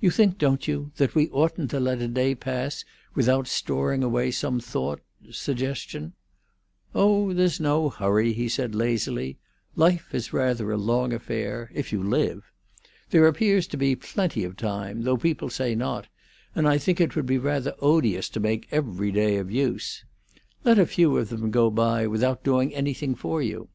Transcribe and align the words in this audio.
"You 0.00 0.10
think, 0.10 0.38
don't 0.38 0.66
you, 0.66 0.90
that 0.96 1.14
we 1.14 1.28
oughtn't 1.28 1.68
to 1.72 1.80
let 1.80 2.00
a 2.00 2.08
day 2.08 2.34
pass 2.34 2.82
without 3.14 3.46
storing 3.46 4.02
away 4.02 4.30
some 4.30 4.58
thought—suggestion——" 4.58 6.14
"Oh, 6.94 7.34
there's 7.34 7.60
no 7.60 7.90
hurry," 7.90 8.32
he 8.32 8.48
said 8.48 8.74
lazily. 8.74 9.36
"Life 9.76 10.14
is 10.14 10.32
rather 10.32 10.70
a 10.72 10.78
long 10.78 11.12
affair—if 11.12 11.92
you 11.92 12.02
live. 12.02 12.50
There 13.10 13.26
appears 13.26 13.66
to 13.66 13.76
be 13.76 13.94
plenty 13.94 14.44
of 14.44 14.56
time, 14.56 15.02
though 15.02 15.18
people 15.18 15.50
say 15.50 15.74
not, 15.74 16.08
and 16.54 16.66
I 16.66 16.78
think 16.78 16.98
it 16.98 17.14
would 17.14 17.26
be 17.26 17.36
rather 17.36 17.74
odious 17.82 18.30
to 18.30 18.40
make 18.40 18.66
every 18.70 19.12
day 19.12 19.36
of 19.36 19.50
use. 19.50 20.06
Let 20.64 20.78
a 20.78 20.86
few 20.86 21.18
of 21.18 21.28
them 21.28 21.50
go 21.50 21.68
by 21.70 22.06
without 22.06 22.42
doing 22.44 22.74
anything 22.74 23.14
for 23.14 23.42
you! 23.42 23.68